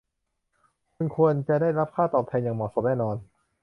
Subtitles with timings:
[0.95, 3.15] คุณควรจะได้รับค่าตอบแทนอย่างเหมาะสม แน่นอน